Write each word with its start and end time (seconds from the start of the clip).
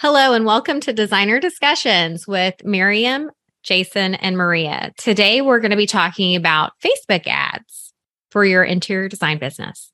Hello, 0.00 0.32
and 0.32 0.44
welcome 0.44 0.78
to 0.82 0.92
Designer 0.92 1.40
Discussions 1.40 2.24
with 2.24 2.64
Miriam, 2.64 3.32
Jason, 3.64 4.14
and 4.14 4.36
Maria. 4.36 4.92
Today, 4.96 5.40
we're 5.40 5.58
going 5.58 5.72
to 5.72 5.76
be 5.76 5.88
talking 5.88 6.36
about 6.36 6.70
Facebook 6.80 7.26
ads 7.26 7.92
for 8.30 8.44
your 8.44 8.62
interior 8.62 9.08
design 9.08 9.38
business. 9.38 9.90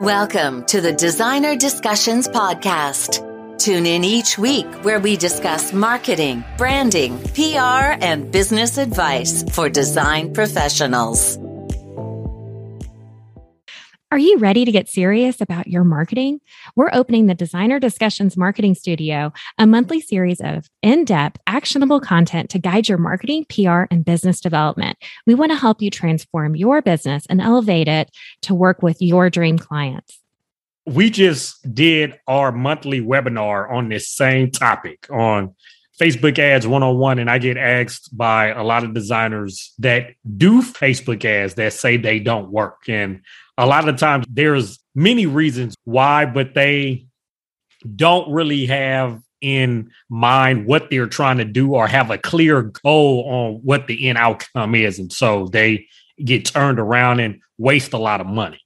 Welcome 0.00 0.64
to 0.66 0.80
the 0.80 0.92
Designer 0.92 1.56
Discussions 1.56 2.28
Podcast. 2.28 3.58
Tune 3.58 3.84
in 3.84 4.04
each 4.04 4.38
week 4.38 4.66
where 4.84 5.00
we 5.00 5.16
discuss 5.16 5.72
marketing, 5.72 6.44
branding, 6.56 7.18
PR, 7.34 7.98
and 8.00 8.30
business 8.30 8.78
advice 8.78 9.42
for 9.52 9.68
design 9.68 10.32
professionals. 10.32 11.36
Are 14.14 14.18
you 14.18 14.38
ready 14.38 14.64
to 14.64 14.70
get 14.70 14.88
serious 14.88 15.40
about 15.40 15.66
your 15.66 15.82
marketing? 15.82 16.40
We're 16.76 16.90
opening 16.92 17.26
the 17.26 17.34
Designer 17.34 17.80
Discussions 17.80 18.36
Marketing 18.36 18.76
Studio, 18.76 19.32
a 19.58 19.66
monthly 19.66 20.00
series 20.00 20.40
of 20.40 20.70
in 20.82 21.04
depth, 21.04 21.40
actionable 21.48 21.98
content 21.98 22.48
to 22.50 22.60
guide 22.60 22.88
your 22.88 22.96
marketing, 22.96 23.44
PR, 23.48 23.86
and 23.90 24.04
business 24.04 24.40
development. 24.40 24.98
We 25.26 25.34
want 25.34 25.50
to 25.50 25.58
help 25.58 25.82
you 25.82 25.90
transform 25.90 26.54
your 26.54 26.80
business 26.80 27.26
and 27.28 27.40
elevate 27.40 27.88
it 27.88 28.12
to 28.42 28.54
work 28.54 28.82
with 28.82 29.02
your 29.02 29.30
dream 29.30 29.58
clients. 29.58 30.20
We 30.86 31.10
just 31.10 31.74
did 31.74 32.14
our 32.28 32.52
monthly 32.52 33.00
webinar 33.00 33.68
on 33.68 33.88
this 33.88 34.08
same 34.08 34.52
topic 34.52 35.08
on 35.10 35.56
Facebook 36.00 36.38
ads 36.38 36.68
one 36.68 36.84
on 36.84 36.98
one, 36.98 37.18
and 37.18 37.30
I 37.30 37.38
get 37.38 37.56
asked 37.56 38.16
by 38.16 38.50
a 38.50 38.62
lot 38.62 38.84
of 38.84 38.94
designers 38.94 39.72
that 39.78 40.10
do 40.36 40.62
Facebook 40.62 41.24
ads 41.24 41.54
that 41.54 41.72
say 41.72 41.96
they 41.96 42.20
don't 42.20 42.50
work. 42.50 42.88
And 42.88 43.22
a 43.58 43.66
lot 43.66 43.88
of 43.88 43.96
times 43.96 44.26
there's 44.28 44.78
many 44.94 45.26
reasons 45.26 45.76
why, 45.84 46.26
but 46.26 46.54
they 46.54 47.06
don't 47.96 48.30
really 48.30 48.66
have 48.66 49.20
in 49.40 49.90
mind 50.08 50.66
what 50.66 50.88
they're 50.90 51.06
trying 51.06 51.38
to 51.38 51.44
do 51.44 51.74
or 51.74 51.86
have 51.86 52.10
a 52.10 52.18
clear 52.18 52.62
goal 52.82 53.24
on 53.28 53.52
what 53.62 53.86
the 53.86 54.08
end 54.08 54.18
outcome 54.18 54.74
is. 54.74 54.98
And 54.98 55.12
so 55.12 55.48
they 55.48 55.86
get 56.24 56.46
turned 56.46 56.80
around 56.80 57.20
and 57.20 57.40
waste 57.58 57.92
a 57.92 57.98
lot 57.98 58.20
of 58.20 58.26
money. 58.26 58.60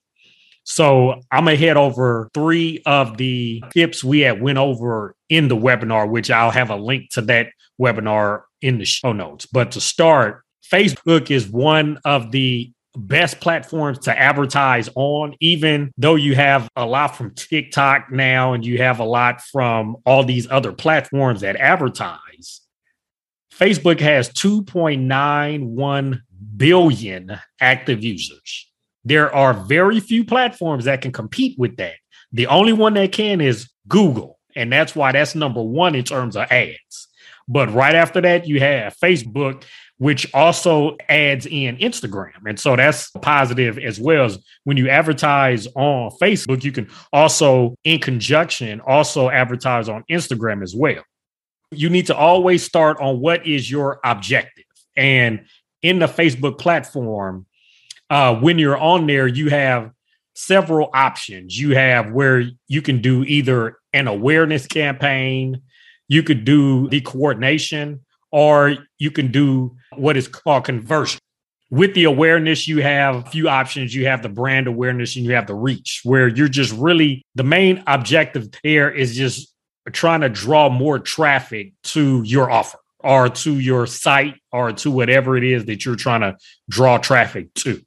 So 0.65 1.21
I'm 1.33 1.47
gonna 1.47 1.57
head 1.57 1.77
over 1.77 2.31
three 2.35 2.83
of 2.85 3.17
the 3.17 3.65
tips 3.73 4.05
we 4.05 4.21
had 4.21 4.41
went 4.41 4.59
over 4.59 5.17
in 5.29 5.49
the 5.49 5.57
webinar, 5.57 6.09
which 6.09 6.31
I'll 6.31 6.51
have 6.51 6.71
a 6.71 6.77
link 6.77 7.11
to 7.13 7.23
that 7.23 7.49
webinar 7.81 8.43
in 8.61 8.79
the 8.79 8.85
show 8.85 9.13
notes. 9.13 9.47
But 9.47 9.73
to 9.73 9.81
start, 9.81 10.43
Facebook 10.71 11.31
is 11.31 11.49
one 11.49 11.99
of 12.05 12.33
the 12.33 12.71
best 12.99 13.41
platforms 13.41 13.99
to 14.01 14.19
advertise 14.19 14.89
on, 14.95 15.35
even 15.41 15.93
though 15.97 16.17
you 16.17 16.35
have 16.35 16.69
a 16.77 16.85
lot 16.85 17.17
from 17.17 17.35
TikTok 17.35 18.11
now 18.11 18.53
and 18.53 18.65
you 18.65 18.79
have 18.79 18.99
a 18.99 19.05
lot 19.05 19.41
from 19.41 19.97
all 20.05 20.25
these 20.25 20.51
other 20.51 20.73
platforms 20.73 21.41
that 21.43 21.57
advertise. 21.57 22.61
Facebook 23.53 24.01
has 24.01 24.29
2.91 24.31 26.21
billion 26.57 27.39
active 27.61 28.05
users. 28.05 28.71
There 29.05 29.35
are 29.35 29.55
very 29.55 30.01
few 30.01 30.25
platforms 30.25 30.85
that 30.85 31.01
can 31.01 31.13
compete 31.13 31.59
with 31.59 31.77
that. 31.77 31.95
The 32.33 32.47
only 32.47 32.73
one 32.73 32.95
that 32.95 33.13
can 33.13 33.41
is 33.41 33.71
Google. 33.89 34.39
And 34.55 34.73
that's 34.73 34.95
why 34.95 35.13
that's 35.13 35.35
number 35.35 35.63
one 35.63 35.95
in 35.95 36.05
terms 36.05 36.37
of 36.37 36.51
ads. 36.51 37.09
But 37.49 37.73
right 37.73 37.95
after 37.95 38.21
that, 38.21 38.47
you 38.47 38.61
have 38.61 38.97
Facebook 38.97 39.65
which 39.99 40.33
also 40.33 40.97
adds 41.09 41.45
in 41.47 41.77
Instagram. 41.79 42.47
And 42.47 42.59
so 42.59 42.77
that's 42.77 43.11
positive 43.23 43.79
as 43.79 44.01
well 44.01 44.25
as 44.25 44.39
when 44.65 44.77
you 44.77 44.89
advertise 44.89 45.67
on 45.75 46.11
Facebook, 46.23 46.63
you 46.63 46.73
can 46.73 46.89
also, 47.13 47.75
in 47.85 47.99
conjunction, 47.99 48.81
also 48.81 49.29
advertise 49.29 49.89
on 49.89 50.05
Instagram 50.11 50.63
as 50.63 50.75
well. 50.75 51.03
You 51.73 51.91
need 51.91 52.07
to 52.07 52.17
always 52.17 52.63
start 52.63 52.99
on 53.01 53.21
what 53.21 53.47
is 53.47 53.71
your 53.71 54.01
objective. 54.05 54.65
And 54.97 55.45
in 55.83 55.99
the 55.99 56.07
Facebook 56.07 56.59
platform, 56.59 57.47
uh, 58.09 58.37
when 58.37 58.59
you're 58.59 58.79
on 58.79 59.07
there, 59.07 59.27
you 59.27 59.51
have 59.51 59.91
several 60.35 60.91
options. 60.95 61.59
You 61.59 61.75
have 61.75 62.13
where 62.13 62.45
you 62.69 62.83
can 62.83 63.03
do 63.03 63.25
either 63.25 63.77
an 63.93 64.07
awareness 64.07 64.67
campaign, 64.67 65.63
you 66.07 66.23
could 66.23 66.45
do 66.45 66.89
the 66.89 67.01
consideration, 67.01 68.05
or 68.31 68.77
you 68.99 69.11
can 69.11 69.31
do 69.31 69.77
what 69.97 70.17
is 70.17 70.29
called 70.29 70.65
conversion. 70.65 71.19
With 71.71 71.95
the 71.95 72.05
awareness, 72.05 72.67
you 72.67 72.81
have 72.83 73.17
a 73.17 73.31
few 73.31 73.49
options. 73.49 73.95
You 73.95 74.07
have 74.07 74.23
the 74.23 74.29
brand 74.29 74.67
awareness 74.67 75.17
and 75.17 75.25
you 75.25 75.35
have 75.35 75.47
the 75.47 75.55
reach, 75.55 76.01
where 76.03 76.29
you're 76.29 76.49
just 76.49 76.73
really 76.73 77.27
the 77.35 77.43
main 77.43 77.83
objective 77.87 78.49
there 78.63 78.91
is 78.91 79.17
just 79.17 79.53
trying 79.93 80.23
to 80.23 80.29
draw 80.29 80.69
more 80.69 80.99
traffic 80.99 81.73
to 81.83 82.23
your 82.23 82.51
offer 82.51 82.79
or 83.01 83.29
to 83.29 83.59
your 83.59 83.87
site 83.87 84.35
or 84.53 84.73
to 84.73 84.91
whatever 84.91 85.37
it 85.37 85.45
is 85.45 85.67
that 85.67 85.85
you're 85.85 85.97
trying 85.97 86.21
to 86.21 86.37
draw 86.69 86.99
traffic 86.99 87.53
to. 87.55 87.83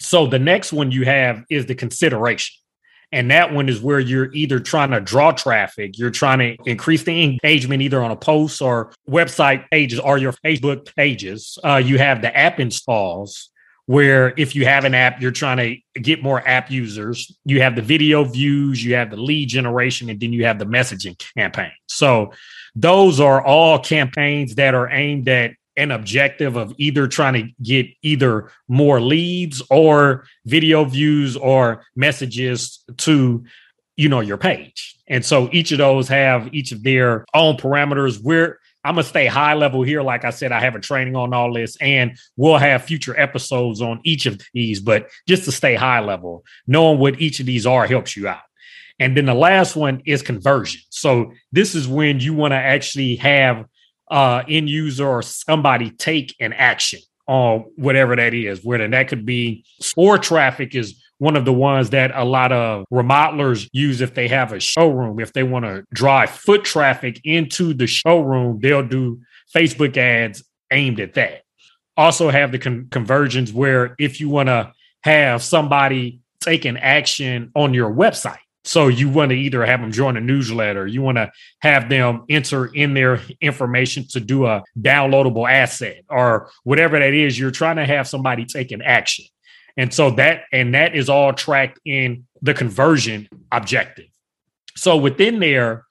So 0.00 0.26
the 0.26 0.38
next 0.38 0.72
one 0.72 0.90
you 0.90 1.04
have 1.04 1.44
is 1.50 1.66
the 1.66 1.74
consideration. 1.74 2.54
And 3.10 3.30
that 3.30 3.54
one 3.54 3.68
is 3.68 3.80
where 3.80 4.00
you're 4.00 4.32
either 4.32 4.60
trying 4.60 4.90
to 4.90 5.00
draw 5.00 5.32
traffic, 5.32 5.98
you're 5.98 6.10
trying 6.10 6.38
to 6.38 6.56
increase 6.66 7.04
the 7.04 7.22
engagement 7.22 7.82
either 7.82 8.02
on 8.02 8.10
a 8.10 8.16
post 8.16 8.60
or 8.60 8.92
website 9.08 9.64
pages 9.70 9.98
or 9.98 10.18
your 10.18 10.32
Facebook 10.32 10.94
pages. 10.94 11.58
Uh, 11.64 11.76
you 11.76 11.98
have 11.98 12.20
the 12.20 12.36
app 12.36 12.60
installs, 12.60 13.50
where 13.86 14.34
if 14.36 14.54
you 14.54 14.66
have 14.66 14.84
an 14.84 14.94
app, 14.94 15.22
you're 15.22 15.30
trying 15.30 15.56
to 15.56 16.00
get 16.00 16.22
more 16.22 16.46
app 16.46 16.70
users. 16.70 17.34
You 17.46 17.62
have 17.62 17.74
the 17.74 17.80
video 17.80 18.22
views, 18.24 18.84
you 18.84 18.94
have 18.94 19.10
the 19.10 19.16
lead 19.16 19.48
generation, 19.48 20.10
and 20.10 20.20
then 20.20 20.34
you 20.34 20.44
have 20.44 20.58
the 20.58 20.66
messaging 20.66 21.18
campaign. 21.34 21.72
So 21.86 22.32
those 22.76 23.18
are 23.18 23.42
all 23.42 23.78
campaigns 23.78 24.56
that 24.56 24.74
are 24.74 24.90
aimed 24.90 25.26
at 25.30 25.52
an 25.78 25.92
objective 25.92 26.56
of 26.56 26.74
either 26.76 27.06
trying 27.06 27.34
to 27.34 27.62
get 27.62 27.86
either 28.02 28.50
more 28.66 29.00
leads 29.00 29.62
or 29.70 30.26
video 30.44 30.84
views 30.84 31.36
or 31.36 31.84
messages 31.96 32.84
to 32.98 33.44
you 33.96 34.08
know 34.08 34.20
your 34.20 34.36
page. 34.36 34.96
And 35.06 35.24
so 35.24 35.48
each 35.52 35.72
of 35.72 35.78
those 35.78 36.08
have 36.08 36.52
each 36.52 36.72
of 36.72 36.82
their 36.82 37.24
own 37.32 37.56
parameters. 37.56 38.22
Where 38.22 38.58
i'm 38.84 38.94
going 38.94 39.02
to 39.02 39.08
stay 39.08 39.26
high 39.26 39.54
level 39.54 39.82
here. 39.82 40.02
Like 40.02 40.24
i 40.24 40.30
said 40.30 40.52
i 40.52 40.60
have 40.60 40.74
a 40.74 40.80
training 40.80 41.16
on 41.16 41.32
all 41.32 41.52
this 41.52 41.76
and 41.80 42.18
we'll 42.36 42.58
have 42.58 42.84
future 42.84 43.18
episodes 43.18 43.80
on 43.80 44.00
each 44.04 44.26
of 44.26 44.40
these 44.54 44.80
but 44.80 45.08
just 45.26 45.44
to 45.44 45.52
stay 45.52 45.74
high 45.74 46.00
level 46.00 46.44
knowing 46.66 46.98
what 46.98 47.20
each 47.20 47.40
of 47.40 47.46
these 47.46 47.66
are 47.66 47.86
helps 47.86 48.16
you 48.16 48.28
out. 48.28 48.40
And 49.00 49.16
then 49.16 49.26
the 49.26 49.34
last 49.34 49.76
one 49.76 50.02
is 50.06 50.22
conversion. 50.22 50.80
So 50.90 51.32
this 51.52 51.76
is 51.76 51.86
when 51.86 52.18
you 52.18 52.34
want 52.34 52.50
to 52.50 52.56
actually 52.56 53.16
have 53.16 53.64
uh, 54.10 54.42
end 54.48 54.68
user 54.68 55.06
or 55.06 55.22
somebody 55.22 55.90
take 55.90 56.34
an 56.40 56.52
action 56.52 57.00
on 57.26 57.66
whatever 57.76 58.16
that 58.16 58.34
is. 58.34 58.64
Whether 58.64 58.88
that 58.88 59.08
could 59.08 59.26
be 59.26 59.64
store 59.80 60.18
traffic 60.18 60.74
is 60.74 61.02
one 61.18 61.36
of 61.36 61.44
the 61.44 61.52
ones 61.52 61.90
that 61.90 62.12
a 62.14 62.24
lot 62.24 62.52
of 62.52 62.84
remodelers 62.92 63.68
use 63.72 64.00
if 64.00 64.14
they 64.14 64.28
have 64.28 64.52
a 64.52 64.60
showroom. 64.60 65.20
If 65.20 65.32
they 65.32 65.42
want 65.42 65.64
to 65.64 65.84
drive 65.92 66.30
foot 66.30 66.64
traffic 66.64 67.20
into 67.24 67.74
the 67.74 67.86
showroom, 67.86 68.60
they'll 68.60 68.86
do 68.86 69.20
Facebook 69.54 69.96
ads 69.96 70.44
aimed 70.70 71.00
at 71.00 71.14
that. 71.14 71.42
Also, 71.96 72.30
have 72.30 72.52
the 72.52 72.58
con- 72.58 72.88
conversions 72.90 73.52
where 73.52 73.96
if 73.98 74.20
you 74.20 74.28
want 74.28 74.48
to 74.48 74.72
have 75.02 75.42
somebody 75.42 76.20
take 76.40 76.64
an 76.64 76.76
action 76.76 77.50
on 77.54 77.74
your 77.74 77.92
website, 77.92 78.38
so 78.68 78.88
you 78.88 79.08
want 79.08 79.30
to 79.30 79.34
either 79.34 79.64
have 79.64 79.80
them 79.80 79.90
join 79.90 80.18
a 80.18 80.20
newsletter, 80.20 80.86
you 80.86 81.00
want 81.00 81.16
to 81.16 81.32
have 81.60 81.88
them 81.88 82.26
enter 82.28 82.66
in 82.66 82.92
their 82.92 83.18
information 83.40 84.06
to 84.10 84.20
do 84.20 84.44
a 84.44 84.62
downloadable 84.78 85.50
asset 85.50 86.04
or 86.10 86.50
whatever 86.64 86.98
that 86.98 87.14
is. 87.14 87.38
You're 87.38 87.50
trying 87.50 87.76
to 87.76 87.86
have 87.86 88.06
somebody 88.06 88.44
take 88.44 88.70
an 88.70 88.82
action. 88.82 89.24
And 89.78 89.94
so 89.94 90.10
that 90.12 90.42
and 90.52 90.74
that 90.74 90.94
is 90.94 91.08
all 91.08 91.32
tracked 91.32 91.80
in 91.86 92.26
the 92.42 92.52
conversion 92.52 93.30
objective. 93.50 94.08
So 94.76 94.98
within 94.98 95.38
there, 95.40 95.86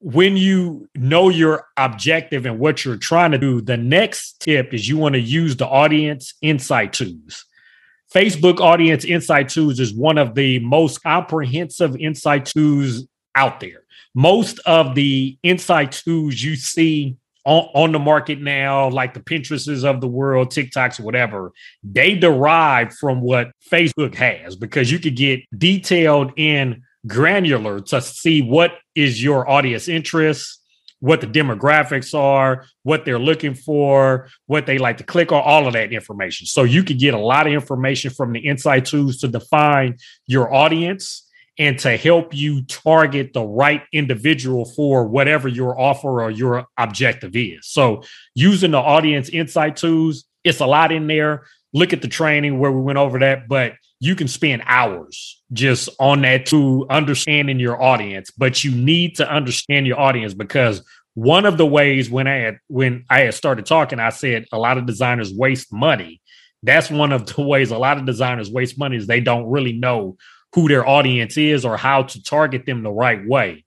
when 0.00 0.36
you 0.36 0.88
know 0.96 1.28
your 1.28 1.66
objective 1.76 2.46
and 2.46 2.58
what 2.58 2.84
you're 2.84 2.96
trying 2.96 3.30
to 3.30 3.38
do, 3.38 3.60
the 3.60 3.76
next 3.76 4.40
tip 4.40 4.74
is 4.74 4.88
you 4.88 4.96
want 4.96 5.12
to 5.12 5.20
use 5.20 5.54
the 5.54 5.68
audience 5.68 6.34
insight 6.42 6.94
tools. 6.94 7.44
Facebook 8.12 8.60
Audience 8.60 9.04
Insight 9.04 9.50
Tools 9.50 9.80
is 9.80 9.92
one 9.92 10.16
of 10.16 10.34
the 10.34 10.58
most 10.60 11.02
comprehensive 11.02 11.94
insight 11.96 12.46
tools 12.46 13.06
out 13.34 13.60
there. 13.60 13.84
Most 14.14 14.58
of 14.60 14.94
the 14.94 15.36
insight 15.42 15.92
tools 15.92 16.42
you 16.42 16.56
see 16.56 17.16
on, 17.44 17.68
on 17.74 17.92
the 17.92 17.98
market 17.98 18.40
now, 18.40 18.88
like 18.88 19.12
the 19.12 19.20
Pinterests 19.20 19.84
of 19.84 20.00
the 20.00 20.08
world, 20.08 20.50
TikToks, 20.50 21.00
whatever, 21.00 21.52
they 21.82 22.14
derive 22.14 22.94
from 22.94 23.20
what 23.20 23.50
Facebook 23.70 24.14
has 24.14 24.56
because 24.56 24.90
you 24.90 24.98
could 24.98 25.16
get 25.16 25.40
detailed 25.56 26.32
in 26.36 26.82
granular 27.06 27.80
to 27.80 28.00
see 28.00 28.42
what 28.42 28.72
is 28.94 29.22
your 29.22 29.48
audience 29.48 29.86
interest, 29.86 30.62
what 31.00 31.20
the 31.20 31.26
demographics 31.26 32.18
are, 32.18 32.64
what 32.82 33.04
they're 33.04 33.18
looking 33.18 33.54
for, 33.54 34.28
what 34.46 34.66
they 34.66 34.78
like 34.78 34.98
to 34.98 35.04
click 35.04 35.30
on, 35.32 35.42
all 35.42 35.66
of 35.66 35.72
that 35.74 35.92
information. 35.92 36.46
So 36.46 36.64
you 36.64 36.82
could 36.82 36.98
get 36.98 37.14
a 37.14 37.18
lot 37.18 37.46
of 37.46 37.52
information 37.52 38.10
from 38.10 38.32
the 38.32 38.40
insight 38.40 38.84
tools 38.84 39.18
to 39.18 39.28
define 39.28 39.98
your 40.26 40.52
audience 40.52 41.28
and 41.58 41.78
to 41.80 41.96
help 41.96 42.34
you 42.34 42.62
target 42.62 43.32
the 43.32 43.42
right 43.42 43.82
individual 43.92 44.64
for 44.64 45.06
whatever 45.06 45.48
your 45.48 45.78
offer 45.78 46.22
or 46.22 46.30
your 46.30 46.66
objective 46.76 47.34
is. 47.34 47.66
So, 47.66 48.04
using 48.34 48.70
the 48.70 48.78
audience 48.78 49.28
insight 49.28 49.76
tools, 49.76 50.24
it's 50.44 50.60
a 50.60 50.66
lot 50.66 50.92
in 50.92 51.08
there. 51.08 51.46
Look 51.72 51.92
at 51.92 52.00
the 52.00 52.08
training 52.08 52.58
where 52.60 52.70
we 52.70 52.80
went 52.80 52.98
over 52.98 53.18
that, 53.18 53.48
but 53.48 53.72
you 54.00 54.14
can 54.14 54.28
spend 54.28 54.62
hours 54.66 55.42
just 55.52 55.88
on 55.98 56.22
that 56.22 56.46
to 56.46 56.86
understanding 56.88 57.58
your 57.58 57.80
audience, 57.82 58.30
but 58.30 58.62
you 58.62 58.70
need 58.70 59.16
to 59.16 59.28
understand 59.28 59.86
your 59.86 59.98
audience 59.98 60.34
because 60.34 60.82
one 61.14 61.46
of 61.46 61.58
the 61.58 61.66
ways 61.66 62.08
when 62.08 62.28
I 62.28 62.36
had 62.36 62.58
when 62.68 63.04
I 63.10 63.20
had 63.20 63.34
started 63.34 63.66
talking, 63.66 63.98
I 63.98 64.10
said 64.10 64.46
a 64.52 64.58
lot 64.58 64.78
of 64.78 64.86
designers 64.86 65.34
waste 65.34 65.72
money. 65.72 66.20
That's 66.62 66.90
one 66.90 67.12
of 67.12 67.26
the 67.34 67.42
ways 67.42 67.70
a 67.70 67.78
lot 67.78 67.98
of 67.98 68.06
designers 68.06 68.50
waste 68.50 68.78
money 68.78 68.96
is 68.96 69.06
they 69.06 69.20
don't 69.20 69.50
really 69.50 69.72
know 69.72 70.16
who 70.54 70.68
their 70.68 70.86
audience 70.86 71.36
is 71.36 71.64
or 71.64 71.76
how 71.76 72.04
to 72.04 72.22
target 72.22 72.66
them 72.66 72.82
the 72.82 72.90
right 72.90 73.26
way. 73.26 73.64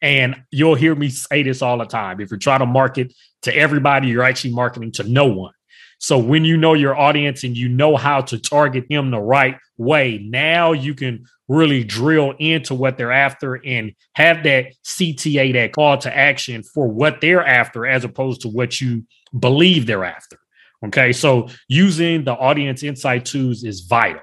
And 0.00 0.44
you'll 0.52 0.76
hear 0.76 0.94
me 0.94 1.08
say 1.08 1.42
this 1.42 1.60
all 1.60 1.78
the 1.78 1.84
time. 1.84 2.20
If 2.20 2.30
you're 2.30 2.38
trying 2.38 2.60
to 2.60 2.66
market 2.66 3.12
to 3.42 3.54
everybody, 3.54 4.08
you're 4.08 4.22
actually 4.22 4.54
marketing 4.54 4.92
to 4.92 5.02
no 5.02 5.26
one. 5.26 5.52
So 5.98 6.16
when 6.16 6.44
you 6.44 6.56
know 6.56 6.74
your 6.74 6.96
audience 6.96 7.42
and 7.42 7.56
you 7.56 7.68
know 7.68 7.96
how 7.96 8.20
to 8.22 8.38
target 8.38 8.86
them 8.88 9.10
the 9.10 9.20
right 9.20 9.56
way, 9.76 10.18
now 10.18 10.72
you 10.72 10.94
can 10.94 11.24
really 11.48 11.82
drill 11.82 12.34
into 12.38 12.74
what 12.74 12.96
they're 12.96 13.12
after 13.12 13.60
and 13.64 13.92
have 14.14 14.44
that 14.44 14.66
CTA, 14.84 15.52
that 15.54 15.72
call 15.72 15.98
to 15.98 16.16
action 16.16 16.62
for 16.62 16.86
what 16.86 17.20
they're 17.20 17.44
after, 17.44 17.86
as 17.86 18.04
opposed 18.04 18.42
to 18.42 18.48
what 18.48 18.80
you 18.80 19.04
believe 19.38 19.86
they're 19.86 20.04
after. 20.04 20.38
Okay. 20.86 21.12
So 21.12 21.48
using 21.66 22.24
the 22.24 22.34
audience 22.34 22.82
insight 22.82 23.24
tools 23.24 23.64
is 23.64 23.80
vital. 23.80 24.22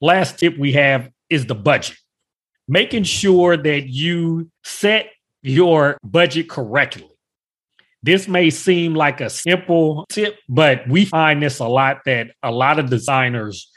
Last 0.00 0.38
tip 0.38 0.58
we 0.58 0.72
have 0.72 1.08
is 1.30 1.46
the 1.46 1.54
budget. 1.54 1.96
Making 2.66 3.04
sure 3.04 3.56
that 3.56 3.88
you 3.88 4.50
set 4.64 5.10
your 5.42 5.98
budget 6.02 6.48
correctly. 6.48 7.13
This 8.04 8.28
may 8.28 8.50
seem 8.50 8.94
like 8.94 9.22
a 9.22 9.30
simple 9.30 10.04
tip, 10.10 10.38
but 10.46 10.86
we 10.86 11.06
find 11.06 11.42
this 11.42 11.58
a 11.58 11.66
lot 11.66 12.00
that 12.04 12.32
a 12.42 12.52
lot 12.52 12.78
of 12.78 12.90
designers 12.90 13.72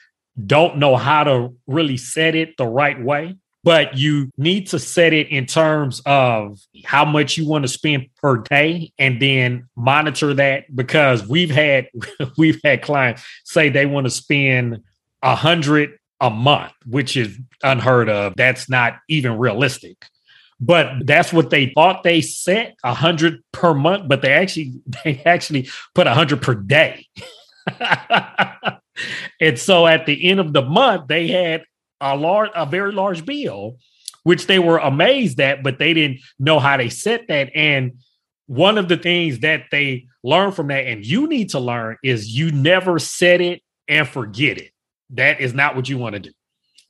don't 0.46 0.80
know 0.80 0.98
how 0.98 1.24
to 1.24 1.56
really 1.66 1.96
set 1.96 2.36
it 2.36 2.58
the 2.58 2.68
right 2.68 3.02
way. 3.02 3.38
But 3.64 3.98
you 3.98 4.30
need 4.38 4.68
to 4.68 4.80
set 4.80 5.14
it 5.14 5.30
in 5.30 5.46
terms 5.46 6.02
of 6.06 6.60
how 6.84 7.06
much 7.06 7.38
you 7.38 7.48
want 7.48 7.64
to 7.64 7.70
spend 7.70 8.08
per 8.22 8.40
day 8.40 8.92
and 9.00 9.22
then 9.22 9.70
monitor 9.78 10.34
that 10.34 10.76
because 10.76 11.26
we've 11.26 11.50
had 11.50 11.88
we've 12.38 12.60
had 12.66 12.82
clients 12.82 13.24
say 13.46 13.70
they 13.70 13.86
want 13.86 14.08
to 14.08 14.12
spend 14.12 14.84
a 15.24 15.36
hundred 15.36 15.98
a 16.20 16.30
month, 16.30 16.74
which 16.86 17.16
is 17.16 17.40
unheard 17.64 18.10
of. 18.10 18.34
That's 18.36 18.70
not 18.70 18.98
even 19.08 19.38
realistic 19.38 20.06
but 20.60 21.06
that's 21.06 21.32
what 21.32 21.50
they 21.50 21.72
thought 21.74 22.04
they 22.04 22.22
set 22.22 22.76
a 22.84 22.94
hundred 22.94 23.44
per 23.52 23.74
month, 23.74 24.08
but 24.08 24.22
they 24.22 24.34
actually 24.34 24.74
they 25.04 25.22
actually 25.26 25.70
put 25.94 26.08
a 26.08 26.14
hundred 26.14 26.42
per 26.42 26.56
day. 26.56 27.08
and 29.42 29.60
so 29.60 29.86
at 29.86 30.06
the 30.06 30.30
end 30.30 30.40
of 30.40 30.54
the 30.54 30.62
month, 30.62 31.08
they 31.08 31.28
had 31.28 31.64
a 32.02 32.16
large, 32.16 32.52
a 32.56 32.66
very 32.66 32.92
large 32.92 33.26
bill, 33.26 33.78
which 34.24 34.48
they 34.48 34.60
were 34.60 34.78
amazed 34.78 35.40
at, 35.40 35.64
but 35.64 35.80
they 35.80 35.94
didn't 35.94 36.20
know 36.40 36.60
how 36.60 36.78
they 36.78 36.90
set 36.90 37.28
that. 37.28 37.50
And 37.56 38.00
one 38.48 38.78
of 38.78 38.88
the 38.88 38.98
things 38.98 39.40
that 39.40 39.66
they 39.72 40.08
learned 40.24 40.56
from 40.56 40.68
that, 40.68 40.86
and 40.86 41.06
you 41.06 41.28
need 41.28 41.50
to 41.50 41.60
learn, 41.60 41.98
is 42.04 42.30
you 42.30 42.52
never 42.52 43.00
set 43.00 43.42
it 43.42 43.62
and 43.88 44.08
forget 44.08 44.58
it. 44.58 44.72
That 45.12 45.42
is 45.42 45.54
not 45.54 45.76
what 45.76 45.90
you 45.90 45.98
want 45.98 46.14
to 46.14 46.20
do 46.20 46.32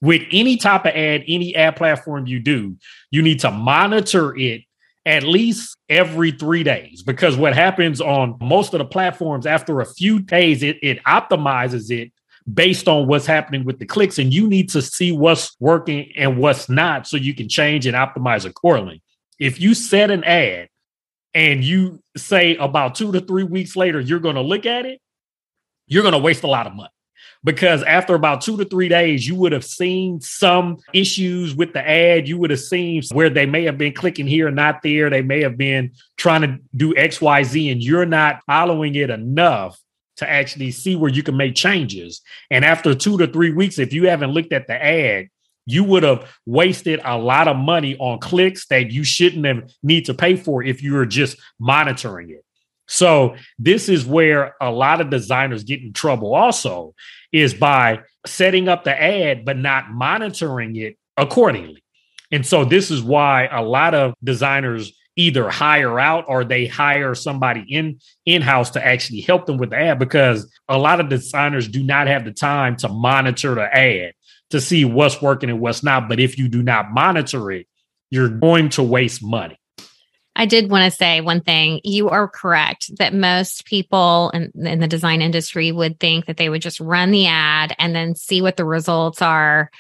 with 0.02 0.24
any 0.32 0.58
type 0.58 0.86
of 0.86 0.94
ad, 0.94 1.24
any 1.28 1.56
ad 1.56 1.76
platform 1.76 2.28
you 2.28 2.40
do, 2.40 2.76
you 3.12 3.22
need 3.22 3.40
to 3.40 3.52
monitor 3.52 4.36
it 4.38 4.62
at 5.06 5.24
least 5.24 5.78
every 5.90 6.32
three 6.32 6.64
days 6.64 7.02
because 7.02 7.38
what 7.38 7.56
happens 7.56 8.02
on 8.02 8.38
most 8.42 8.74
of 8.74 8.80
the 8.80 8.86
platforms 8.86 9.46
after 9.46 9.80
a 9.80 9.86
few 9.86 10.20
days, 10.20 10.62
it, 10.62 10.78
it 10.84 11.02
optimizes 11.06 11.90
it 11.90 12.12
based 12.54 12.88
on 12.88 13.08
what's 13.08 13.26
happening 13.26 13.64
with 13.64 13.80
the 13.80 13.86
clicks. 13.86 14.20
And 14.20 14.34
you 14.34 14.48
need 14.48 14.70
to 14.72 14.82
see 14.82 15.12
what's 15.12 15.56
working 15.60 16.12
and 16.16 16.38
what's 16.38 16.70
not 16.70 17.08
so 17.08 17.18
you 17.18 17.34
can 17.34 17.50
change 17.50 17.86
and 17.86 17.96
optimize 17.96 18.46
accordingly. 18.46 19.02
If 19.40 19.62
you 19.62 19.74
set 19.74 20.12
an 20.12 20.24
ad 20.24 20.70
and 21.34 21.64
you 21.64 22.02
say 22.16 22.56
about 22.58 22.96
two 22.96 23.12
to 23.14 23.22
three 23.22 23.44
weeks 23.44 23.76
later, 23.76 24.00
you're 24.00 24.20
going 24.20 24.36
to 24.36 24.42
look 24.42 24.66
at 24.66 24.86
it, 24.86 25.00
you're 25.88 26.04
going 26.04 26.14
to 26.14 26.20
waste 26.20 26.44
a 26.44 26.48
lot 26.48 26.68
of 26.68 26.74
money 26.74 26.90
because 27.44 27.84
after 27.84 28.16
about 28.16 28.42
two 28.42 28.57
to 28.57 28.66
three 28.66 28.89
days, 28.89 29.28
you 29.28 29.36
would 29.36 29.51
have 29.51 29.66
seen 29.66 30.19
some 30.22 30.78
issues 30.94 31.56
with 31.56 31.74
the 31.74 31.88
ad. 31.88 32.28
You 32.28 32.38
would 32.38 32.50
have 32.50 32.60
seen 32.60 33.01
where 33.12 33.30
they 33.30 33.45
may 33.45 33.63
have 33.63 33.78
been 33.78 33.94
clicking 33.94 34.28
here, 34.28 34.48
and 34.48 34.56
not 34.56 34.81
there. 34.81 35.10
They 35.10 35.22
may 35.22 35.42
have 35.42 35.57
been 35.57 35.92
trying 36.18 36.42
to 36.42 36.60
do 36.75 36.94
XYZ, 36.94 37.72
and 37.72 37.84
you're 37.84 38.06
not 38.06 38.42
following 38.45 38.95
it 38.95 39.10
enough 39.10 39.80
to 40.18 40.30
actually 40.30 40.72
see 40.72 40.95
where 40.95 41.12
you 41.12 41.24
can 41.24 41.38
make 41.38 41.56
changes. 41.56 42.22
And 42.50 42.66
after 42.66 42.95
two 42.95 43.18
to 43.19 43.28
three 43.28 43.51
weeks, 43.51 43.80
if 43.80 43.94
you 43.94 44.07
haven't 44.07 44.31
looked 44.31 44.51
at 44.51 44.68
the 44.68 44.83
ad, 44.83 45.30
you 45.66 45.83
would 45.83 46.04
have 46.04 46.30
wasted 46.45 47.01
a 47.04 47.18
lot 47.18 47.48
of 47.48 47.57
money 47.57 47.95
on 47.98 48.19
clicks 48.19 48.66
that 48.68 48.92
you 48.92 49.04
shouldn't 49.04 49.45
have 49.45 49.69
need 49.83 50.06
to 50.06 50.13
pay 50.13 50.36
for 50.36 50.63
if 50.63 50.81
you 50.81 50.94
were 50.94 51.06
just 51.06 51.38
monitoring 51.60 52.31
it. 52.31 52.44
So 52.88 53.36
this 53.60 53.89
is 53.89 54.06
where 54.06 54.56
a 54.62 54.72
lot 54.72 55.01
of 55.01 55.10
designers 55.10 55.63
get 55.63 55.81
in 55.81 55.94
trouble 55.94 56.34
also 56.34 56.95
is 57.31 57.54
by 57.54 58.01
setting 58.25 58.69
up 58.69 58.84
the 58.84 59.01
ad 59.01 59.45
but 59.45 59.57
not 59.57 59.92
monitoring 59.92 60.75
it 60.78 60.98
accordingly. 61.18 61.84
And 62.31 62.45
so 62.45 62.66
this 62.66 62.92
is 62.92 63.01
why 63.01 63.48
a 63.48 63.62
lot 63.62 63.94
of 63.94 64.13
designers 64.24 64.94
either 65.16 65.50
hire 65.50 66.00
out 66.00 66.25
or 66.28 66.44
they 66.44 66.68
hire 66.68 67.16
somebody 67.16 67.66
in 67.69 68.00
in-house 68.25 68.69
to 68.72 68.86
actually 68.86 69.22
help 69.22 69.45
them 69.48 69.57
with 69.57 69.72
the 69.72 69.78
ad 69.78 70.00
because 70.00 70.50
a 70.69 70.78
lot 70.78 71.00
of 71.00 71.10
designers 71.10 71.68
do 71.68 71.83
not 71.83 72.07
have 72.07 72.24
the 72.24 72.31
time 72.31 72.75
to 72.78 72.88
monitor 72.88 73.56
the 73.56 73.75
ad 73.75 74.13
to 74.51 74.62
see 74.62 74.86
what's 74.86 75.22
working 75.22 75.50
and 75.50 75.60
what's 75.60 75.83
not. 75.83 76.07
But 76.07 76.19
if 76.19 76.38
you 76.38 76.48
do 76.48 76.62
not 76.62 76.92
monitor 76.92 77.51
it, 77.51 77.68
you're 78.10 78.30
going 78.30 78.69
to 78.69 78.83
waste 78.83 79.24
money. 79.24 79.60
I 80.38 80.45
did 80.45 80.69
want 80.69 80.86
to 80.86 80.95
say 80.95 81.19
one 81.19 81.42
thing. 81.42 81.81
You 81.84 82.10
are 82.10 82.28
correct 82.28 82.95
that 83.00 83.13
most 83.13 83.66
people 83.66 84.30
in, 84.36 84.51
in, 84.56 84.80
the 84.80 84.88
design 84.88 85.24
industry 85.24 85.72
would 85.72 86.00
think 86.00 86.28
that 86.28 86.38
they 86.38 86.48
would 86.48 86.62
just 86.62 86.80
run 86.80 87.10
the 87.10 87.25
ad 87.25 87.75
and 87.80 87.95
then 87.95 88.13
see 88.13 88.44
what 88.44 88.56
the 88.56 88.63
results 88.63 89.19
are 89.22 89.72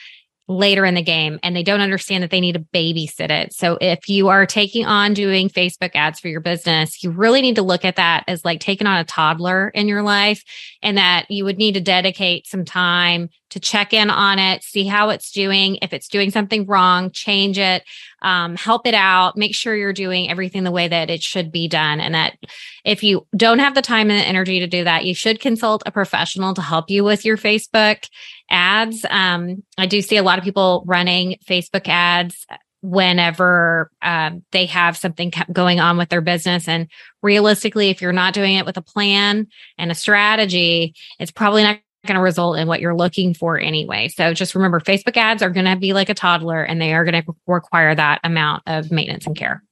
later 0.47 0.85
in 0.85 0.95
the 0.95 1.01
game 1.01 1.39
and 1.43 1.55
they 1.55 1.63
don't 1.63 1.81
understand 1.81 2.23
that 2.23 2.31
they 2.31 2.39
need 2.39 2.53
to 2.53 2.65
babysit 2.73 3.29
it. 3.29 3.53
So 3.53 3.77
if 3.81 4.07
you 4.07 4.29
are 4.29 4.45
taking 4.45 4.85
on 4.85 5.13
doing 5.13 5.49
Facebook 5.49 5.91
ads 5.93 6.19
for 6.19 6.29
your 6.29 6.39
business, 6.39 7.03
you 7.03 7.11
really 7.11 7.41
need 7.41 7.55
to 7.55 7.61
look 7.61 7.83
at 7.83 7.97
that 7.97 8.23
as 8.27 8.45
like 8.45 8.61
taking 8.61 8.87
on 8.87 8.97
a 8.97 9.03
toddler 9.03 9.69
in 9.69 9.87
your 9.87 10.03
life 10.03 10.43
and 10.81 10.97
that 10.97 11.29
you 11.29 11.43
would 11.43 11.57
need 11.57 11.73
to 11.73 11.81
dedicate 11.81 12.47
some 12.47 12.63
time 12.63 13.29
to 13.49 13.59
check 13.59 13.93
in 13.93 14.09
on 14.09 14.39
it, 14.39 14.63
see 14.63 14.85
how 14.85 15.09
it's 15.09 15.31
doing. 15.31 15.77
If 15.81 15.93
it's 15.93 16.09
doing 16.09 16.31
something 16.31 16.65
wrong, 16.65 17.11
change 17.11 17.57
it, 17.57 17.83
um, 18.21 18.55
help 18.55 18.85
it 18.85 18.93
out, 18.93 19.37
make 19.37 19.55
sure 19.55 19.75
you're 19.75 19.93
doing 19.93 20.29
everything 20.29 20.63
the 20.63 20.71
way 20.71 20.87
that 20.87 21.09
it 21.09 21.23
should 21.23 21.51
be 21.51 21.67
done. 21.67 22.01
And 22.01 22.13
that 22.13 22.37
if 22.83 23.03
you 23.03 23.25
don't 23.35 23.59
have 23.59 23.73
the 23.73 23.81
time 23.81 24.11
and 24.11 24.19
the 24.19 24.27
energy 24.27 24.59
to 24.59 24.67
do 24.67 24.83
that, 24.83 25.05
you 25.05 25.15
should 25.15 25.39
consult 25.39 25.83
a 25.85 25.91
professional 25.91 26.53
to 26.55 26.61
help 26.61 26.89
you 26.89 27.03
with 27.03 27.23
your 27.23 27.37
Facebook 27.37 28.09
ads. 28.49 29.05
Um, 29.09 29.63
I 29.77 29.85
do 29.85 30.01
see 30.01 30.17
a 30.17 30.23
lot 30.23 30.37
of 30.37 30.43
people 30.43 30.83
running 30.85 31.37
Facebook 31.45 31.87
ads 31.87 32.45
whenever 32.81 33.91
um, 34.01 34.43
they 34.51 34.65
have 34.67 34.95
something 34.95 35.31
going 35.51 35.79
on 35.79 35.97
with 35.97 36.09
their 36.09 36.21
business. 36.21 36.67
And 36.67 36.87
realistically, 37.21 37.89
if 37.89 38.01
you're 38.01 38.13
not 38.13 38.33
doing 38.33 38.55
it 38.55 38.65
with 38.65 38.77
a 38.77 38.81
plan 38.81 39.47
and 39.77 39.91
a 39.91 39.95
strategy, 39.95 40.93
it's 41.19 41.31
probably 41.31 41.63
not 41.63 41.79
going 42.05 42.15
to 42.15 42.21
result 42.21 42.57
in 42.57 42.67
what 42.67 42.79
you're 42.79 42.95
looking 42.95 43.33
for 43.33 43.59
anyway. 43.59 44.07
So 44.07 44.33
just 44.33 44.55
remember 44.55 44.79
Facebook 44.79 45.17
ads 45.17 45.43
are 45.43 45.49
going 45.49 45.65
to 45.65 45.75
be 45.75 45.93
like 45.93 46.09
a 46.09 46.13
toddler 46.13 46.63
and 46.63 46.79
they 46.79 46.93
are 46.93 47.03
going 47.03 47.21
to 47.21 47.35
require 47.47 47.93
that 47.93 48.21
amount 48.23 48.63
of 48.67 48.91
maintenance 48.91 49.25
and 49.25 49.35
care. 49.35 49.63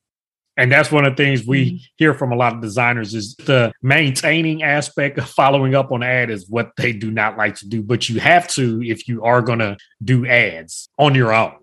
And 0.57 0.71
that's 0.71 0.91
one 0.91 1.05
of 1.05 1.15
the 1.15 1.23
things 1.23 1.45
we 1.45 1.65
mm-hmm. 1.65 1.77
hear 1.97 2.13
from 2.13 2.31
a 2.31 2.35
lot 2.35 2.53
of 2.53 2.61
designers 2.61 3.13
is 3.13 3.35
the 3.35 3.73
maintaining 3.81 4.63
aspect 4.63 5.17
of 5.17 5.29
following 5.29 5.75
up 5.75 5.91
on 5.91 6.01
ad 6.01 6.29
is 6.29 6.49
what 6.49 6.71
they 6.77 6.93
do 6.93 7.11
not 7.11 7.37
like 7.37 7.55
to 7.57 7.67
do. 7.67 7.83
But 7.83 8.07
you 8.07 8.19
have 8.19 8.47
to 8.49 8.81
if 8.81 9.07
you 9.07 9.23
are 9.23 9.41
going 9.41 9.59
to 9.59 9.77
do 10.03 10.25
ads 10.25 10.89
on 10.97 11.15
your 11.15 11.33
own. 11.33 11.55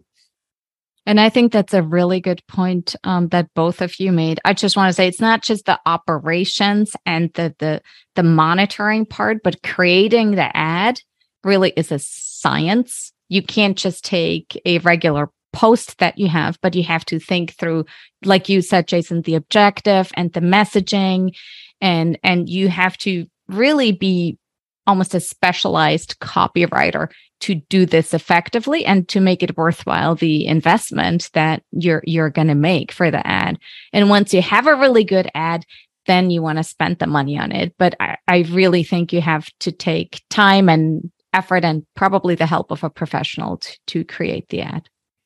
And 1.04 1.18
I 1.18 1.30
think 1.30 1.52
that's 1.52 1.74
a 1.74 1.82
really 1.82 2.20
good 2.20 2.42
point 2.46 2.94
um, 3.02 3.28
that 3.28 3.52
both 3.54 3.80
of 3.80 3.98
you 3.98 4.12
made. 4.12 4.38
I 4.44 4.52
just 4.52 4.76
want 4.76 4.88
to 4.88 4.92
say 4.92 5.08
it's 5.08 5.20
not 5.20 5.42
just 5.42 5.64
the 5.64 5.80
operations 5.84 6.94
and 7.04 7.32
the 7.34 7.54
the 7.58 7.82
the 8.14 8.22
monitoring 8.22 9.06
part, 9.06 9.42
but 9.42 9.62
creating 9.62 10.32
the 10.32 10.56
ad 10.56 11.00
really 11.42 11.72
is 11.76 11.90
a 11.90 11.98
science. 11.98 13.12
You 13.28 13.42
can't 13.42 13.76
just 13.76 14.04
take 14.04 14.60
a 14.64 14.78
regular 14.78 15.30
post 15.52 15.98
that 15.98 16.18
you 16.18 16.28
have, 16.28 16.58
but 16.62 16.74
you 16.74 16.82
have 16.82 17.04
to 17.06 17.18
think 17.18 17.52
through, 17.54 17.84
like 18.24 18.48
you 18.48 18.62
said, 18.62 18.88
Jason, 18.88 19.22
the 19.22 19.34
objective 19.34 20.10
and 20.14 20.32
the 20.32 20.40
messaging, 20.40 21.34
and 21.80 22.18
and 22.22 22.48
you 22.48 22.68
have 22.68 22.96
to 22.98 23.26
really 23.48 23.92
be 23.92 24.38
almost 24.86 25.14
a 25.14 25.20
specialized 25.20 26.18
copywriter 26.20 27.08
to 27.40 27.56
do 27.68 27.86
this 27.86 28.14
effectively 28.14 28.84
and 28.84 29.08
to 29.08 29.20
make 29.20 29.42
it 29.42 29.56
worthwhile 29.56 30.14
the 30.14 30.46
investment 30.46 31.30
that 31.34 31.62
you're 31.72 32.02
you're 32.06 32.30
going 32.30 32.48
to 32.48 32.54
make 32.54 32.92
for 32.92 33.10
the 33.10 33.24
ad. 33.26 33.58
And 33.92 34.08
once 34.08 34.32
you 34.34 34.42
have 34.42 34.66
a 34.66 34.76
really 34.76 35.04
good 35.04 35.30
ad 35.34 35.64
then 36.06 36.30
you 36.30 36.42
want 36.42 36.58
to 36.58 36.64
spend 36.64 36.98
the 36.98 37.06
money 37.06 37.38
on 37.38 37.52
it. 37.52 37.74
But 37.78 37.94
I, 38.00 38.16
I 38.26 38.38
really 38.50 38.82
think 38.82 39.12
you 39.12 39.20
have 39.20 39.48
to 39.60 39.70
take 39.70 40.20
time 40.30 40.68
and 40.68 41.12
effort 41.32 41.64
and 41.64 41.86
probably 41.94 42.34
the 42.34 42.46
help 42.46 42.70
of 42.70 42.84
a 42.84 42.90
professional 42.90 43.58
to, 43.58 43.78
to 43.86 44.04
create 44.04 44.48
the 44.48 44.62
ad 44.62 44.88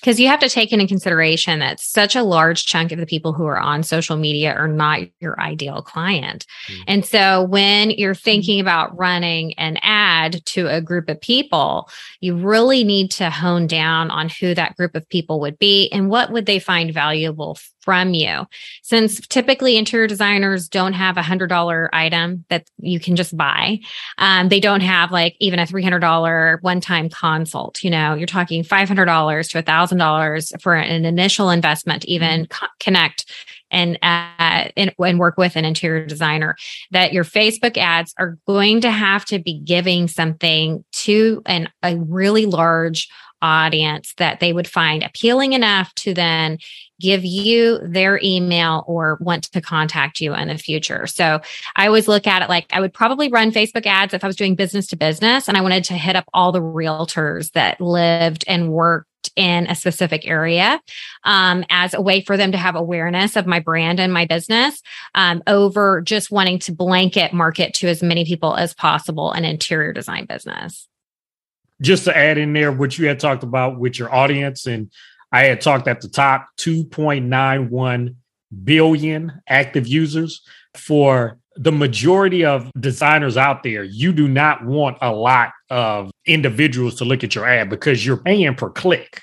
because 0.00 0.20
you 0.20 0.28
have 0.28 0.40
to 0.40 0.50
take 0.50 0.70
into 0.70 0.86
consideration 0.86 1.60
that 1.60 1.80
such 1.80 2.14
a 2.14 2.22
large 2.22 2.66
chunk 2.66 2.92
of 2.92 2.98
the 2.98 3.06
people 3.06 3.32
who 3.32 3.46
are 3.46 3.58
on 3.58 3.82
social 3.82 4.16
media 4.16 4.52
are 4.52 4.68
not 4.68 5.00
your 5.20 5.40
ideal 5.40 5.80
client. 5.80 6.46
Mm-hmm. 6.68 6.82
And 6.86 7.06
so 7.06 7.44
when 7.44 7.90
you're 7.90 8.14
thinking 8.14 8.60
about 8.60 8.96
running 8.98 9.54
an 9.54 9.78
ad 9.80 10.44
to 10.46 10.68
a 10.68 10.82
group 10.82 11.08
of 11.08 11.20
people, 11.20 11.88
you 12.20 12.36
really 12.36 12.84
need 12.84 13.10
to 13.12 13.30
hone 13.30 13.66
down 13.66 14.10
on 14.10 14.28
who 14.28 14.54
that 14.54 14.76
group 14.76 14.94
of 14.94 15.08
people 15.08 15.40
would 15.40 15.58
be 15.58 15.88
and 15.90 16.10
what 16.10 16.30
would 16.30 16.44
they 16.44 16.58
find 16.58 16.92
valuable 16.92 17.56
from 17.84 18.14
you. 18.14 18.46
Since 18.82 19.20
typically 19.26 19.76
interior 19.76 20.06
designers 20.06 20.68
don't 20.68 20.94
have 20.94 21.18
a 21.18 21.22
hundred 21.22 21.48
dollar 21.48 21.90
item 21.92 22.46
that 22.48 22.66
you 22.78 22.98
can 22.98 23.14
just 23.14 23.36
buy. 23.36 23.80
Um, 24.16 24.48
they 24.48 24.58
don't 24.58 24.80
have 24.80 25.12
like 25.12 25.36
even 25.38 25.58
a 25.58 25.66
$300 25.66 26.62
one 26.62 26.80
time 26.80 27.10
consult. 27.10 27.84
You 27.84 27.90
know, 27.90 28.14
you're 28.14 28.26
talking 28.26 28.64
$500 28.64 29.50
to 29.50 29.58
a 29.58 29.62
thousand 29.62 29.93
dollars 29.98 30.52
for 30.60 30.74
an 30.74 31.04
initial 31.04 31.50
investment 31.50 32.02
to 32.02 32.10
even 32.10 32.42
mm-hmm. 32.42 32.64
co- 32.64 32.72
connect 32.80 33.30
and, 33.70 33.98
uh, 34.02 34.68
and, 34.76 34.94
and 34.98 35.18
work 35.18 35.36
with 35.36 35.56
an 35.56 35.64
interior 35.64 36.06
designer 36.06 36.56
that 36.92 37.12
your 37.12 37.24
Facebook 37.24 37.76
ads 37.76 38.14
are 38.18 38.38
going 38.46 38.80
to 38.82 38.90
have 38.90 39.24
to 39.26 39.38
be 39.38 39.58
giving 39.58 40.06
something 40.06 40.84
to 40.92 41.42
an, 41.46 41.68
a 41.82 41.96
really 41.96 42.46
large 42.46 43.08
audience 43.44 44.14
that 44.16 44.40
they 44.40 44.54
would 44.54 44.66
find 44.66 45.02
appealing 45.02 45.52
enough 45.52 45.94
to 45.94 46.14
then 46.14 46.56
give 46.98 47.24
you 47.24 47.78
their 47.82 48.18
email 48.22 48.84
or 48.86 49.18
want 49.20 49.44
to 49.44 49.60
contact 49.60 50.18
you 50.18 50.34
in 50.34 50.48
the 50.48 50.56
future. 50.56 51.06
So 51.06 51.40
I 51.76 51.86
always 51.86 52.08
look 52.08 52.26
at 52.26 52.40
it 52.40 52.48
like 52.48 52.66
I 52.72 52.80
would 52.80 52.94
probably 52.94 53.28
run 53.28 53.52
Facebook 53.52 53.84
ads 53.84 54.14
if 54.14 54.24
I 54.24 54.26
was 54.26 54.36
doing 54.36 54.54
business 54.54 54.86
to 54.88 54.96
business 54.96 55.46
and 55.46 55.58
I 55.58 55.60
wanted 55.60 55.84
to 55.84 55.94
hit 55.94 56.16
up 56.16 56.24
all 56.32 56.52
the 56.52 56.62
realtors 56.62 57.52
that 57.52 57.80
lived 57.82 58.44
and 58.48 58.72
worked 58.72 59.08
in 59.36 59.66
a 59.66 59.74
specific 59.74 60.26
area 60.26 60.80
um, 61.24 61.64
as 61.70 61.94
a 61.94 62.00
way 62.00 62.20
for 62.20 62.36
them 62.36 62.52
to 62.52 62.58
have 62.58 62.74
awareness 62.74 63.36
of 63.36 63.46
my 63.46 63.60
brand 63.60 64.00
and 64.00 64.12
my 64.12 64.26
business 64.26 64.82
um, 65.14 65.42
over 65.46 66.00
just 66.00 66.30
wanting 66.30 66.58
to 66.60 66.72
blanket 66.72 67.32
market 67.32 67.74
to 67.74 67.88
as 67.88 68.02
many 68.02 68.24
people 68.24 68.54
as 68.54 68.74
possible 68.74 69.32
an 69.32 69.44
interior 69.44 69.92
design 69.92 70.26
business. 70.26 70.88
Just 71.80 72.04
to 72.04 72.16
add 72.16 72.38
in 72.38 72.52
there 72.52 72.72
what 72.72 72.98
you 72.98 73.08
had 73.08 73.20
talked 73.20 73.42
about 73.42 73.78
with 73.78 73.98
your 73.98 74.14
audience 74.14 74.66
and 74.66 74.90
I 75.32 75.46
had 75.46 75.60
talked 75.60 75.88
at 75.88 76.00
the 76.00 76.08
top 76.08 76.48
2.91 76.58 78.14
billion 78.62 79.42
active 79.48 79.86
users 79.88 80.42
for 80.74 81.38
the 81.56 81.72
majority 81.72 82.44
of 82.44 82.70
designers 82.78 83.36
out 83.36 83.62
there, 83.62 83.84
you 83.84 84.12
do 84.12 84.28
not 84.28 84.64
want 84.64 84.98
a 85.00 85.12
lot 85.12 85.52
of 85.70 86.10
individuals 86.26 86.96
to 86.96 87.04
look 87.04 87.22
at 87.22 87.34
your 87.34 87.46
ad 87.46 87.70
because 87.70 88.04
you're 88.04 88.16
paying 88.16 88.54
per 88.54 88.70
click. 88.70 89.22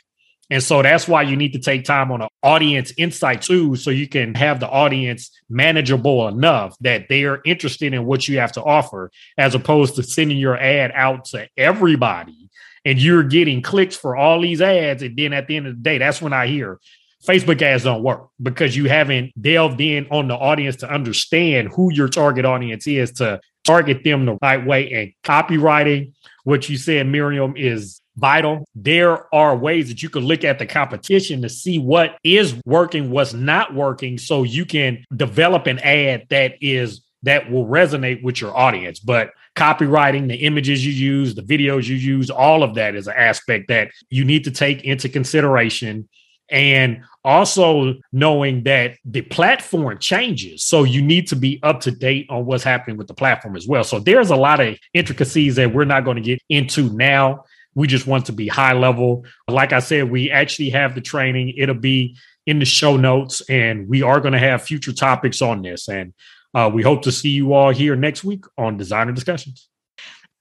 And 0.50 0.62
so 0.62 0.82
that's 0.82 1.08
why 1.08 1.22
you 1.22 1.38
need 1.38 1.54
to 1.54 1.60
take 1.60 1.86
time 1.86 2.12
on 2.12 2.22
an 2.22 2.28
audience 2.44 2.94
insight 2.98 3.42
too, 3.42 3.78
so 3.78 3.90
you 3.90 4.08
can 4.08 4.36
have 4.36 4.60
the 4.60 4.70
audience 4.70 5.32
manageable 5.50 6.28
enough 6.28 6.76
that 6.82 7.08
they 7.08 7.24
are 7.24 7.42
interested 7.46 7.94
in 7.94 8.06
what 8.06 8.28
you 8.28 8.40
have 8.40 8.52
to 8.54 8.64
offer, 8.64 9.12
as 9.38 9.56
opposed 9.56 9.96
to 9.96 10.04
sending 10.04 10.38
your 10.38 10.58
ad 10.58 10.92
out 10.94 11.26
to 11.26 11.48
everybody 11.56 12.50
and 12.84 13.00
you're 13.00 13.24
getting 13.24 13.62
clicks 13.62 13.96
for 13.96 14.18
all 14.18 14.42
these 14.42 14.62
ads. 14.62 15.04
And 15.04 15.18
then 15.18 15.32
at 15.32 15.48
the 15.48 15.56
end 15.56 15.68
of 15.68 15.76
the 15.76 15.82
day, 15.82 16.00
that's 16.00 16.22
when 16.22 16.34
I 16.34 16.48
hear 16.48 16.80
Facebook 17.26 17.62
ads 17.62 17.84
don't 17.84 18.04
work 18.04 18.30
because 18.42 18.76
you 18.76 18.90
haven't 18.90 19.32
delved 19.40 19.80
in 19.80 20.08
on 20.10 20.28
the 20.28 20.36
audience 20.36 20.78
to 20.78 20.92
understand 20.92 21.70
who 21.74 21.94
your 21.94 22.08
target 22.08 22.46
audience 22.46 22.88
is 22.88 23.12
to 23.14 23.40
target 23.64 24.04
them 24.04 24.26
the 24.26 24.38
right 24.42 24.66
way. 24.66 24.92
And 24.94 25.14
copywriting, 25.24 26.14
what 26.44 26.68
you 26.68 26.78
said, 26.78 27.06
Miriam, 27.08 27.54
is 27.56 28.02
vital. 28.18 28.66
There 28.76 29.34
are 29.34 29.56
ways 29.56 29.90
that 29.90 30.02
you 30.02 30.10
can 30.10 30.24
look 30.24 30.44
at 30.44 30.60
the 30.60 30.66
competition 30.66 31.42
to 31.44 31.50
see 31.50 31.78
what 31.80 32.18
is 32.24 32.56
working, 32.66 33.12
what's 33.12 33.34
not 33.34 33.74
working, 33.74 34.18
so 34.18 34.44
you 34.44 34.66
can 34.66 35.06
develop 35.16 35.68
an 35.68 35.80
ad 35.80 36.26
that 36.30 36.56
is 36.62 37.02
that 37.24 37.52
will 37.52 37.68
resonate 37.68 38.24
with 38.24 38.42
your 38.42 38.58
audience. 38.58 39.00
But 39.00 39.32
copywriting, 39.56 40.28
the 40.28 40.38
images 40.38 40.84
you 40.84 40.92
use, 40.92 41.36
the 41.36 41.44
videos 41.44 41.88
you 41.88 41.96
use, 41.96 42.32
all 42.32 42.64
of 42.64 42.74
that 42.76 42.96
is 42.96 43.08
an 43.08 43.14
aspect 43.16 43.68
that 43.68 43.92
you 44.10 44.26
need 44.26 44.46
to 44.46 44.52
take 44.52 44.84
into 44.84 45.08
consideration 45.08 46.10
and 46.52 47.04
also 47.24 47.96
knowing 48.12 48.64
that 48.64 48.98
the 49.06 49.22
platform 49.22 49.98
changes. 50.00 50.64
So 50.64 50.84
you 50.84 51.02
need 51.02 51.28
to 51.28 51.36
be 51.36 51.60
up 51.64 51.82
to 51.82 51.92
date 51.92 52.28
on 52.30 52.46
what's 52.46 52.64
happening 52.64 52.98
with 52.98 53.08
the 53.08 53.14
platform 53.14 53.56
as 53.56 53.68
well. 53.68 53.84
So 53.84 54.00
there's 54.00 54.30
a 54.30 54.36
lot 54.36 54.60
of 54.60 54.78
intricacies 54.94 55.56
that 55.56 55.74
we're 55.74 55.86
not 55.86 56.04
going 56.04 56.18
to 56.18 56.22
get 56.22 56.42
into 56.50 56.92
now. 56.94 57.46
We 57.74 57.88
just 57.88 58.06
want 58.06 58.26
to 58.26 58.34
be 58.34 58.48
high 58.48 58.74
level. 58.74 59.26
Like 59.48 59.72
I 59.72 59.80
said, 59.80 60.12
we 60.12 60.30
actually 60.30 60.72
have 60.72 60.94
the 60.94 61.02
training. 61.02 61.54
It'll 61.58 61.74
be 61.74 62.18
in 62.46 62.60
the 62.60 62.66
show 62.66 62.98
notes, 62.98 63.42
and 63.50 63.88
we 63.88 64.02
are 64.02 64.20
going 64.20 64.34
to 64.34 64.40
have 64.40 64.64
future 64.64 64.92
topics 64.92 65.42
on 65.42 65.62
this. 65.62 65.88
And 65.88 66.14
uh, 66.54 66.70
we 66.74 66.84
hope 66.84 67.04
to 67.04 67.12
see 67.12 67.30
you 67.30 67.54
all 67.54 67.72
here 67.72 67.96
next 67.96 68.24
week 68.26 68.44
on 68.58 68.76
Designer 68.76 69.14
Discussions. 69.14 69.70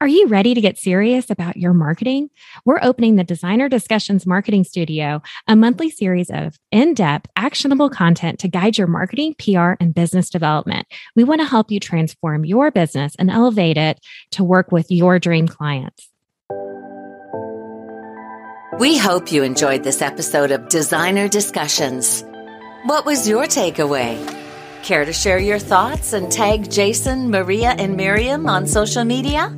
Are 0.02 0.09
you 0.09 0.28
ready 0.28 0.54
to 0.54 0.62
get 0.62 0.78
serious 0.78 1.28
about 1.28 1.59
your 1.59 1.75
marketing? 1.75 2.30
We're 2.64 2.80
opening 2.83 3.16
the 3.16 3.25
Designer 3.25 3.69
Discussions 3.69 4.26
Marketing 4.26 4.64
Studio, 4.64 5.21
a 5.47 5.54
monthly 5.54 5.90
series 5.90 6.30
of 6.30 6.59
in 6.71 6.95
depth, 6.95 7.30
actionable 7.37 7.90
content 7.90 8.38
to 8.38 8.49
guide 8.49 8.78
your 8.78 8.87
marketing, 8.87 9.35
PR, 9.35 9.73
and 9.78 9.95
business 9.95 10.30
development. 10.30 10.87
We 11.16 11.25
want 11.25 11.42
to 11.42 11.47
help 11.47 11.71
you 11.71 11.78
transform 11.80 12.47
your 12.47 12.71
business 12.71 13.14
and 13.19 13.30
elevate 13.30 13.76
it 13.76 14.00
to 14.30 14.42
work 14.42 14.73
with 14.73 14.90
your 14.90 15.19
dream 15.19 15.47
clients. 15.47 16.09
We 18.78 18.97
hope 18.97 19.30
you 19.30 19.42
enjoyed 19.42 19.85
this 19.85 20.00
episode 20.00 20.50
of 20.50 20.71
Designer 20.71 21.28
Discussions. 21.28 22.25
What 22.85 23.04
was 23.04 23.28
your 23.28 23.45
takeaway? 23.45 24.16
Care 24.83 25.04
to 25.04 25.12
share 25.12 25.38
your 25.38 25.59
thoughts 25.59 26.14
and 26.14 26.33
tag 26.33 26.71
Jason, 26.71 27.30
Maria, 27.30 27.73
and 27.73 27.99
Miriam 27.99 28.49
on 28.49 28.66
social 28.66 29.04
media? 29.04 29.54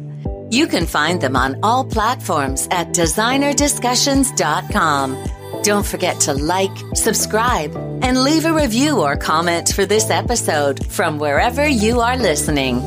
You 0.52 0.66
can 0.66 0.86
find 0.86 1.18
them 1.18 1.34
on 1.34 1.58
all 1.62 1.82
platforms 1.82 2.68
at 2.70 2.88
designerdiscussions.com. 2.88 5.62
Don't 5.62 5.86
forget 5.86 6.20
to 6.20 6.34
like, 6.34 6.76
subscribe, 6.94 7.74
and 8.02 8.22
leave 8.22 8.44
a 8.44 8.52
review 8.52 9.00
or 9.00 9.16
comment 9.16 9.72
for 9.72 9.86
this 9.86 10.10
episode 10.10 10.84
from 10.92 11.18
wherever 11.18 11.66
you 11.66 12.00
are 12.00 12.18
listening. 12.18 12.82